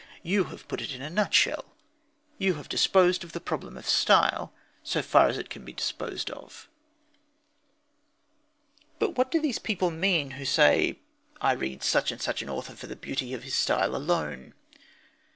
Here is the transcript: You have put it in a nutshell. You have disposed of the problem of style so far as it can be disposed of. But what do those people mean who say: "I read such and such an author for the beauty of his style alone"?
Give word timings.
You 0.23 0.45
have 0.45 0.67
put 0.67 0.81
it 0.81 0.95
in 0.95 1.03
a 1.03 1.11
nutshell. 1.11 1.63
You 2.39 2.55
have 2.55 2.67
disposed 2.67 3.23
of 3.23 3.33
the 3.33 3.39
problem 3.39 3.77
of 3.77 3.85
style 3.87 4.51
so 4.81 5.03
far 5.03 5.27
as 5.27 5.37
it 5.37 5.51
can 5.51 5.63
be 5.63 5.73
disposed 5.73 6.31
of. 6.31 6.67
But 8.97 9.15
what 9.15 9.29
do 9.29 9.39
those 9.39 9.59
people 9.59 9.91
mean 9.91 10.31
who 10.31 10.45
say: 10.45 10.97
"I 11.39 11.51
read 11.51 11.83
such 11.83 12.11
and 12.11 12.19
such 12.19 12.41
an 12.41 12.49
author 12.49 12.73
for 12.73 12.87
the 12.87 12.95
beauty 12.95 13.35
of 13.35 13.43
his 13.43 13.53
style 13.53 13.95
alone"? 13.95 14.55